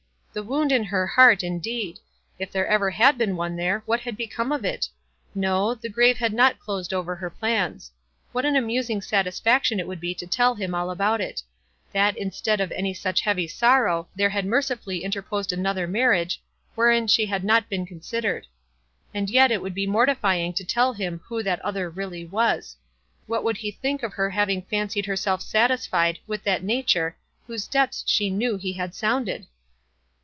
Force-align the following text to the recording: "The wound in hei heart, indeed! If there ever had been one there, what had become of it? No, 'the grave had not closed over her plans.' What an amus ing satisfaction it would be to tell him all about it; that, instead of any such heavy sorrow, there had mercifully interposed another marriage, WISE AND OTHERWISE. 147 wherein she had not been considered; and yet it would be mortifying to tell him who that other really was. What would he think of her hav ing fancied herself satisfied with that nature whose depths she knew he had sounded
"The 0.33 0.43
wound 0.43 0.71
in 0.71 0.85
hei 0.85 1.07
heart, 1.07 1.43
indeed! 1.43 1.99
If 2.39 2.53
there 2.53 2.65
ever 2.65 2.89
had 2.91 3.17
been 3.17 3.35
one 3.35 3.57
there, 3.57 3.83
what 3.85 3.99
had 3.99 4.15
become 4.15 4.53
of 4.53 4.63
it? 4.63 4.87
No, 5.35 5.75
'the 5.75 5.89
grave 5.89 6.19
had 6.19 6.31
not 6.31 6.57
closed 6.57 6.93
over 6.93 7.15
her 7.17 7.29
plans.' 7.29 7.91
What 8.31 8.45
an 8.45 8.53
amus 8.55 8.89
ing 8.89 9.01
satisfaction 9.01 9.77
it 9.77 9.89
would 9.89 9.99
be 9.99 10.15
to 10.15 10.25
tell 10.25 10.55
him 10.55 10.73
all 10.73 10.89
about 10.89 11.19
it; 11.19 11.43
that, 11.91 12.17
instead 12.17 12.61
of 12.61 12.71
any 12.71 12.93
such 12.93 13.19
heavy 13.19 13.45
sorrow, 13.45 14.07
there 14.15 14.29
had 14.29 14.45
mercifully 14.45 15.03
interposed 15.03 15.51
another 15.51 15.85
marriage, 15.85 16.41
WISE 16.77 16.77
AND 16.77 16.77
OTHERWISE. 16.77 16.77
147 16.77 16.77
wherein 16.77 17.07
she 17.09 17.25
had 17.25 17.43
not 17.43 17.69
been 17.69 17.85
considered; 17.85 18.47
and 19.13 19.29
yet 19.29 19.51
it 19.51 19.61
would 19.61 19.75
be 19.75 19.85
mortifying 19.85 20.53
to 20.53 20.63
tell 20.63 20.93
him 20.93 21.19
who 21.25 21.43
that 21.43 21.59
other 21.59 21.89
really 21.89 22.23
was. 22.23 22.77
What 23.27 23.43
would 23.43 23.57
he 23.57 23.69
think 23.71 24.01
of 24.01 24.13
her 24.13 24.29
hav 24.29 24.49
ing 24.49 24.61
fancied 24.61 25.07
herself 25.07 25.41
satisfied 25.41 26.19
with 26.25 26.43
that 26.45 26.63
nature 26.63 27.17
whose 27.47 27.67
depths 27.67 28.05
she 28.07 28.29
knew 28.29 28.55
he 28.55 28.71
had 28.71 28.95
sounded 28.95 29.45